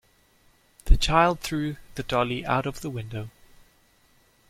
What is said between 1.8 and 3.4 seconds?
the dolly out of the window.